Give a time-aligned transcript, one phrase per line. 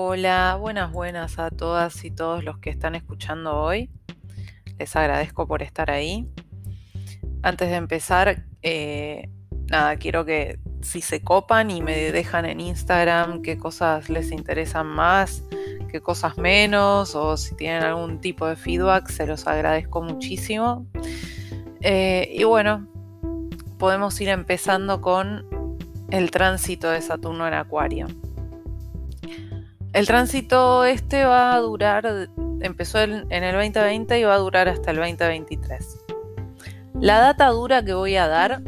[0.00, 3.90] Hola, buenas, buenas a todas y todos los que están escuchando hoy.
[4.78, 6.28] Les agradezco por estar ahí.
[7.42, 9.28] Antes de empezar, eh,
[9.66, 14.86] nada, quiero que si se copan y me dejan en Instagram qué cosas les interesan
[14.86, 15.42] más,
[15.90, 20.86] qué cosas menos, o si tienen algún tipo de feedback, se los agradezco muchísimo.
[21.80, 22.86] Eh, y bueno,
[23.80, 25.44] podemos ir empezando con
[26.12, 28.06] el tránsito de Saturno en Acuario.
[29.98, 32.28] El tránsito este va a durar,
[32.60, 36.04] empezó en el 2020 y va a durar hasta el 2023.
[37.00, 38.62] La data dura que voy a dar,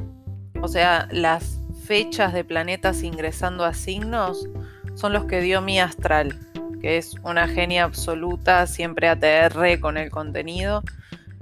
[0.61, 4.49] o sea, las fechas de planetas ingresando a signos,
[4.97, 6.37] son los que dio mi astral,
[6.81, 10.83] que es una genia absoluta, siempre ATR con el contenido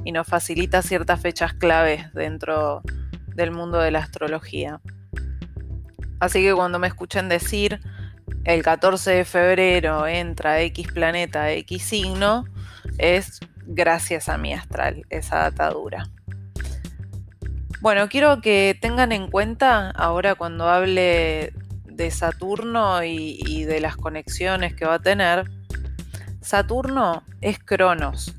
[0.04, 2.82] y nos facilita ciertas fechas claves dentro
[3.28, 4.82] del mundo de la astrología.
[6.20, 7.80] Así que cuando me escuchen decir
[8.48, 12.46] el 14 de febrero entra X planeta, X signo,
[12.96, 16.08] es gracias a mi astral, esa atadura.
[17.82, 21.52] Bueno, quiero que tengan en cuenta ahora cuando hable
[21.84, 25.44] de Saturno y, y de las conexiones que va a tener,
[26.40, 28.34] Saturno es Cronos,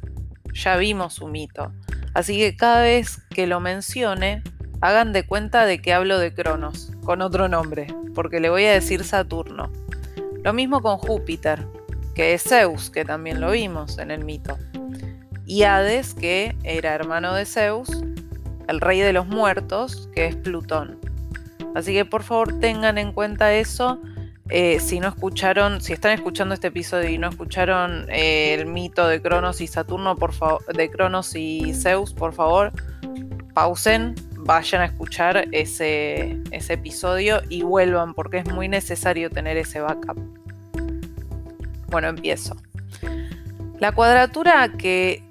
[0.54, 1.72] ya vimos su mito,
[2.16, 4.42] así que cada vez que lo mencione,
[4.82, 8.74] hagan de cuenta de que hablo de Cronos, con otro nombre, porque le voy a
[8.74, 9.72] decir Saturno.
[10.44, 11.66] Lo mismo con Júpiter,
[12.16, 14.58] que es Zeus, que también lo vimos en el mito.
[15.46, 17.90] Y Hades, que era hermano de Zeus,
[18.68, 21.00] el rey de los muertos, que es Plutón.
[21.76, 24.00] Así que por favor tengan en cuenta eso.
[24.50, 29.08] Eh, si no escucharon, si están escuchando este episodio y no escucharon eh, el mito
[29.08, 32.72] de Cronos y Saturno, por favor, de Cronos y Zeus, por favor,
[33.54, 34.16] pausen,
[34.50, 40.18] vayan a escuchar ese, ese episodio y vuelvan porque es muy necesario tener ese backup.
[41.90, 42.58] Bueno, empiezo.
[43.78, 45.24] La cuadratura que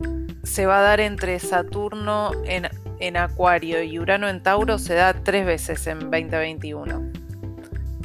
[0.45, 2.69] se va a dar entre Saturno en,
[3.01, 7.11] en, Acuario y Urano en Tauro se da tres veces en 2021.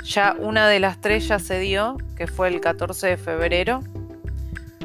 [0.03, 3.81] Ya una de las tres ya se dio, que fue el 14 de febrero.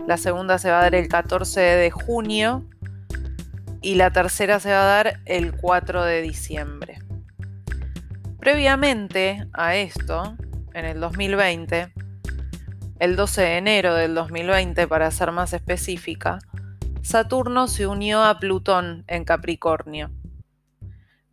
[0.06, 2.65] La segunda se va a dar el 14 de junio
[3.81, 6.99] y la tercera se va a dar el 4 de diciembre.
[8.39, 10.37] Previamente a esto,
[10.75, 11.93] en el 2020,
[12.99, 16.39] el 12 de enero del 2020 para ser más específica,
[17.03, 20.10] Saturno se unió a Plutón en Capricornio.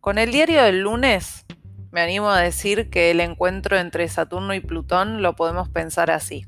[0.00, 1.44] Con el diario del lunes,
[1.90, 6.46] me animo a decir que el encuentro entre Saturno y Plutón lo podemos pensar así.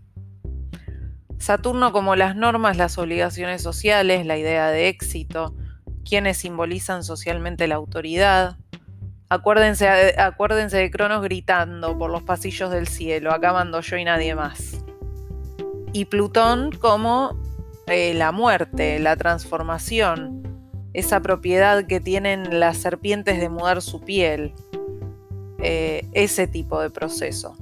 [1.38, 5.54] Saturno como las normas, las obligaciones sociales, la idea de éxito,
[6.08, 8.56] quienes simbolizan socialmente la autoridad.
[9.28, 9.88] Acuérdense,
[10.19, 14.82] acuérdense de Cronos gritando por los pasillos del cielo, acá mando yo y nadie más.
[15.92, 17.36] Y Plutón como
[17.86, 20.42] eh, la muerte, la transformación,
[20.94, 24.54] esa propiedad que tienen las serpientes de mudar su piel,
[25.58, 27.54] eh, ese tipo de proceso.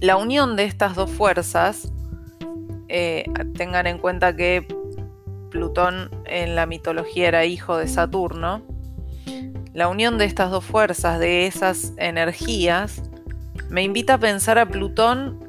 [0.00, 1.92] La unión de estas dos fuerzas,
[2.88, 3.24] eh,
[3.56, 4.66] tengan en cuenta que
[5.50, 8.62] Plutón en la mitología era hijo de Saturno,
[9.72, 13.02] la unión de estas dos fuerzas, de esas energías,
[13.68, 15.48] me invita a pensar a Plutón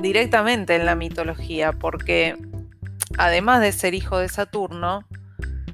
[0.00, 2.36] directamente en la mitología, porque
[3.16, 5.06] además de ser hijo de Saturno,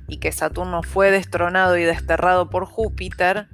[0.06, 3.48] y que Saturno fue destronado y desterrado por Júpiter,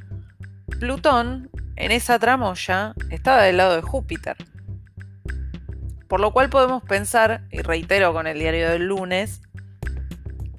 [0.81, 4.37] Plutón en esa tramoya estaba del lado de Júpiter.
[6.09, 9.41] Por lo cual podemos pensar, y reitero con el diario del lunes,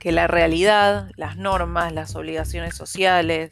[0.07, 3.51] que la realidad, las normas, las obligaciones sociales,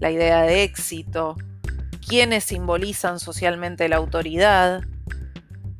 [0.00, 1.36] la idea de éxito,
[2.04, 4.82] quienes simbolizan socialmente la autoridad,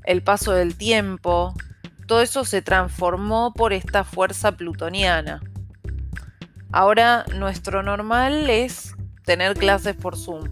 [0.04, 1.52] el paso del tiempo,
[2.06, 5.42] todo eso se transformó por esta fuerza plutoniana.
[6.70, 8.94] Ahora nuestro normal es
[9.24, 10.44] tener clases por Zoom.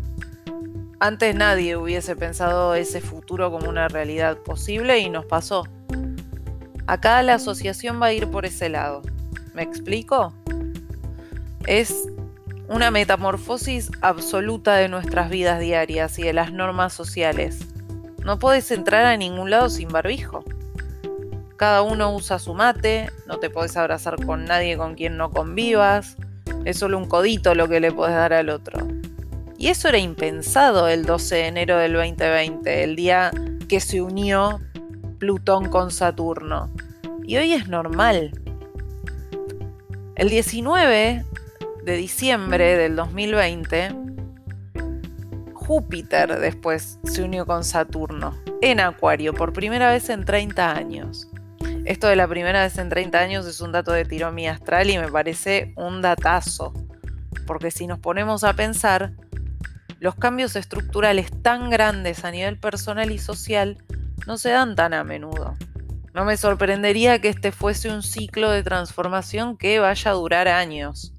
[0.98, 5.68] Antes nadie hubiese pensado ese futuro como una realidad posible y nos pasó.
[6.88, 9.02] Acá la asociación va a ir por ese lado.
[9.54, 10.32] ¿Me explico?
[11.66, 12.08] Es
[12.68, 17.58] una metamorfosis absoluta de nuestras vidas diarias y de las normas sociales.
[18.24, 20.44] No puedes entrar a ningún lado sin barbijo.
[21.56, 26.16] Cada uno usa su mate, no te puedes abrazar con nadie con quien no convivas,
[26.64, 28.86] es solo un codito lo que le puedes dar al otro.
[29.58, 33.30] Y eso era impensado el 12 de enero del 2020, el día
[33.68, 34.60] que se unió
[35.18, 36.70] Plutón con Saturno.
[37.24, 38.32] Y hoy es normal.
[40.20, 41.24] El 19
[41.82, 43.88] de diciembre del 2020,
[45.54, 51.26] Júpiter después se unió con Saturno en Acuario por primera vez en 30 años.
[51.86, 54.98] Esto de la primera vez en 30 años es un dato de tirón astral y
[54.98, 56.74] me parece un datazo.
[57.46, 59.12] Porque si nos ponemos a pensar,
[60.00, 63.78] los cambios estructurales tan grandes a nivel personal y social
[64.26, 65.56] no se dan tan a menudo.
[66.14, 71.14] No me sorprendería que este fuese un ciclo de transformación que vaya a durar años.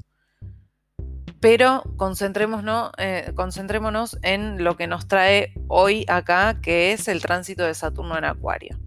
[1.40, 7.64] Pero concentrémonos, eh, concentrémonos en lo que nos trae hoy acá, que es el tránsito
[7.64, 8.78] de Saturno en Acuario,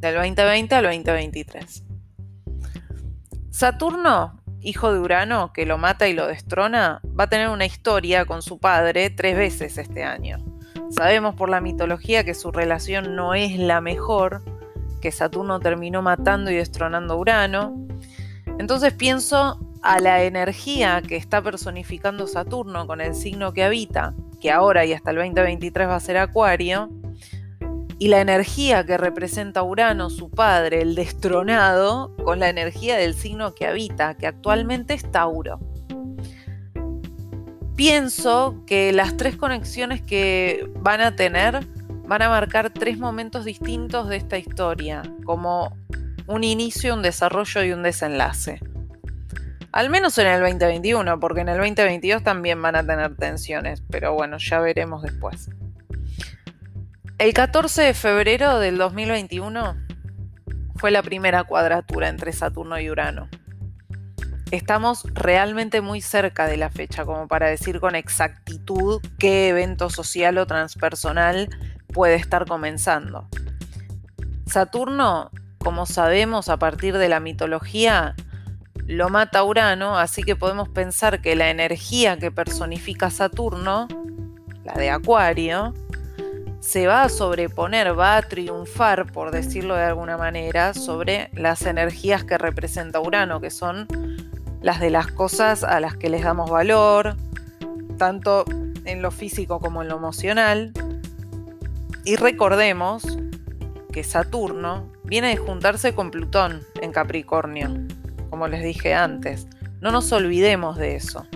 [0.00, 1.84] del 2020 al 2023.
[3.50, 8.24] Saturno hijo de Urano, que lo mata y lo destrona, va a tener una historia
[8.24, 10.38] con su padre tres veces este año.
[10.90, 14.42] Sabemos por la mitología que su relación no es la mejor,
[15.06, 17.76] que Saturno terminó matando y destronando Urano.
[18.58, 24.50] Entonces pienso a la energía que está personificando Saturno con el signo que habita, que
[24.50, 26.90] ahora y hasta el 2023 va a ser Acuario,
[28.00, 33.54] y la energía que representa Urano, su padre, el destronado, con la energía del signo
[33.54, 35.60] que habita, que actualmente es Tauro.
[37.76, 41.64] Pienso que las tres conexiones que van a tener
[42.06, 45.76] van a marcar tres momentos distintos de esta historia, como
[46.26, 48.60] un inicio, un desarrollo y un desenlace.
[49.72, 54.14] Al menos en el 2021, porque en el 2022 también van a tener tensiones, pero
[54.14, 55.50] bueno, ya veremos después.
[57.18, 59.76] El 14 de febrero del 2021
[60.76, 63.28] fue la primera cuadratura entre Saturno y Urano.
[64.50, 70.38] Estamos realmente muy cerca de la fecha como para decir con exactitud qué evento social
[70.38, 71.48] o transpersonal
[71.96, 73.26] puede estar comenzando.
[74.44, 78.14] Saturno, como sabemos a partir de la mitología,
[78.86, 83.88] lo mata Urano, así que podemos pensar que la energía que personifica Saturno,
[84.62, 85.72] la de Acuario,
[86.60, 92.24] se va a sobreponer, va a triunfar, por decirlo de alguna manera, sobre las energías
[92.24, 93.88] que representa Urano, que son
[94.60, 97.16] las de las cosas a las que les damos valor,
[97.96, 98.44] tanto
[98.84, 100.74] en lo físico como en lo emocional.
[102.04, 103.02] Y recordemos
[103.92, 107.70] que Saturno viene de juntarse con Plutón en Capricornio,
[108.30, 109.48] como les dije antes.
[109.80, 111.26] No nos olvidemos de eso.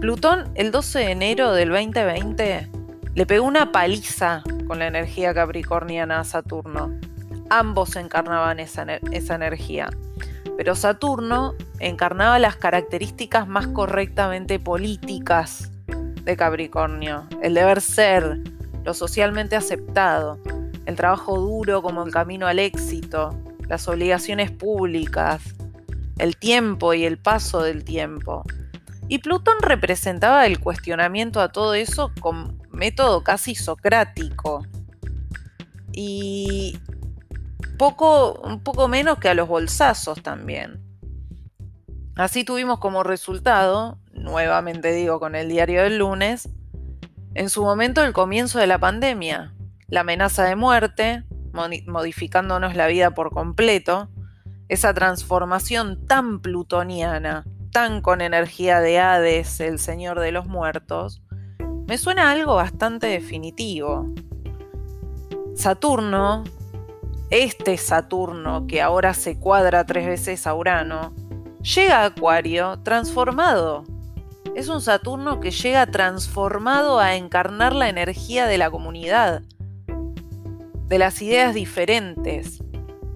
[0.00, 2.70] Plutón el 12 de enero del 2020
[3.14, 6.92] le pegó una paliza con la energía capricorniana a Saturno.
[7.48, 9.88] Ambos encarnaban esa, esa energía.
[10.56, 15.70] Pero Saturno encarnaba las características más correctamente políticas
[16.22, 17.26] de Capricornio.
[17.42, 18.40] El deber ser,
[18.86, 20.38] lo socialmente aceptado,
[20.86, 23.36] el trabajo duro como el camino al éxito,
[23.68, 25.42] las obligaciones públicas,
[26.18, 28.44] el tiempo y el paso del tiempo.
[29.08, 34.64] Y Plutón representaba el cuestionamiento a todo eso con método casi socrático.
[35.92, 36.78] Y
[37.78, 40.80] poco, un poco menos que a los bolsazos también.
[42.14, 46.48] Así tuvimos como resultado, nuevamente digo con el diario del lunes,
[47.36, 49.54] en su momento el comienzo de la pandemia,
[49.88, 51.24] la amenaza de muerte,
[51.86, 54.10] modificándonos la vida por completo,
[54.68, 57.44] esa transformación tan plutoniana
[57.76, 61.20] tan con energía de Hades, el Señor de los Muertos,
[61.86, 64.06] me suena algo bastante definitivo.
[65.54, 66.44] Saturno,
[67.28, 71.14] este Saturno que ahora se cuadra tres veces a Urano,
[71.60, 73.84] llega a Acuario transformado.
[74.56, 79.42] Es un Saturno que llega transformado a encarnar la energía de la comunidad,
[80.88, 82.64] de las ideas diferentes,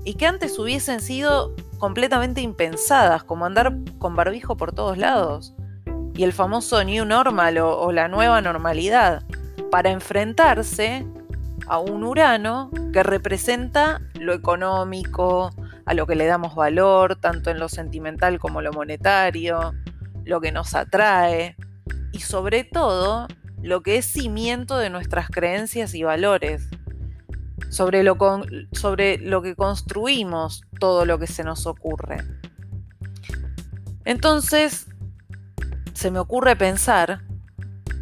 [0.05, 5.55] y que antes hubiesen sido completamente impensadas, como andar con barbijo por todos lados,
[6.15, 9.23] y el famoso New Normal o, la nueva normalidad,
[9.71, 11.07] para enfrentarse
[11.67, 15.53] a un Urano que representa lo económico,
[15.87, 19.73] a lo que le damos valor, tanto en lo sentimental como lo monetario,
[20.31, 21.57] lo que nos atrae
[22.13, 23.27] y sobre todo
[23.63, 26.69] lo que es cimiento de nuestras creencias y valores,
[27.69, 28.17] sobre lo,
[28.73, 32.19] sobre lo que construimos todo lo que se nos ocurre.
[34.05, 34.87] Entonces,
[35.93, 37.23] se me ocurre pensar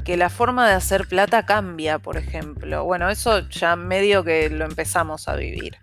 [0.05, 2.85] que la forma de hacer plata cambia, por ejemplo.
[2.85, 5.77] Bueno, eso ya medio que lo empezamos a vivir.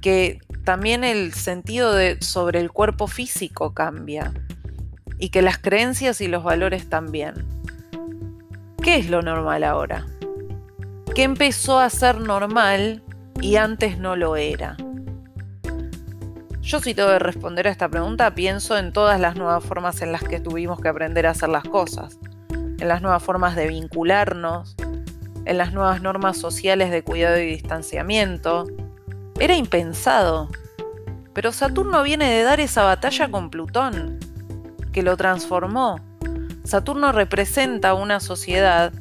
[0.00, 4.32] Que también el sentido de, sobre el cuerpo físico cambia.
[5.18, 7.46] Y que las creencias y los valores también.
[8.82, 10.06] ¿Qué es lo normal ahora?
[11.14, 13.02] ¿Qué empezó a ser normal
[13.40, 14.76] y antes no lo era?
[16.62, 20.12] Yo si tengo que responder a esta pregunta pienso en todas las nuevas formas en
[20.12, 22.18] las que tuvimos que aprender a hacer las cosas.
[22.50, 24.74] en las nuevas formas de vincularnos,
[25.44, 28.66] en las nuevas normas sociales de cuidado y distanciamiento.
[29.38, 30.48] Era impensado.
[31.32, 34.11] Pero Saturno viene de dar esa batalla con Plutón,
[34.92, 36.00] que lo transformó.
[36.64, 38.92] Saturno representa una sociedad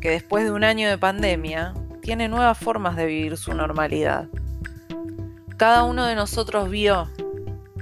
[0.00, 4.28] que después de un año de pandemia tiene nuevas formas de vivir su normalidad.
[5.56, 7.08] Cada uno de nosotros vio,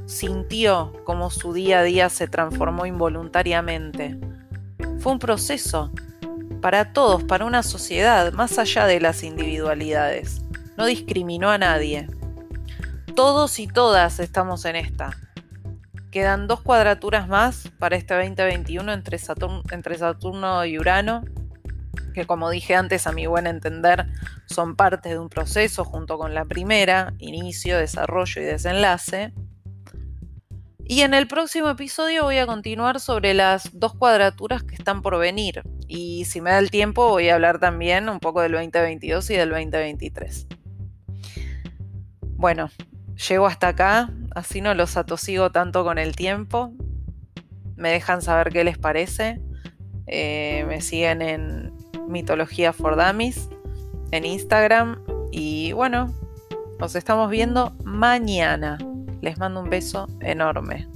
[0.07, 4.19] sintió cómo su día a día se transformó involuntariamente.
[4.99, 5.91] Fue un proceso
[6.61, 10.43] para todos, para una sociedad, más allá de las individualidades.
[10.77, 12.07] No discriminó a nadie.
[13.17, 15.17] Todos y todas estamos en esta.
[16.11, 21.23] Quedan dos cuadraturas más para este 2021 entre Saturno, y Urano,
[22.15, 24.07] que como dije antes, a mi buen entender,
[24.47, 29.33] son parte de un proceso junto con la primera, inicio, desarrollo y desenlace.
[30.85, 35.17] Y en el próximo episodio voy a continuar sobre las dos cuadraturas que están por
[35.17, 35.63] venir.
[35.87, 39.37] Y si me da el tiempo voy a hablar también un poco del 2022 y
[39.37, 40.49] del 2023.
[42.35, 42.71] Bueno,
[43.29, 46.73] llego hasta acá, así no los atosigo tanto con el tiempo.
[47.77, 49.41] Me dejan saber qué les parece.
[50.07, 51.73] Eh, me siguen en
[52.09, 53.49] Mitología for Dummies
[54.11, 55.03] en Instagram.
[55.31, 56.13] Y bueno,
[56.79, 58.79] nos estamos viendo mañana.
[59.21, 60.89] Les mando un beso enorme.